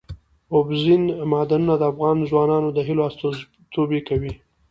[0.53, 4.33] اوبزین معدنونه د افغان ځوانانو د هیلو استازیتوب کوي.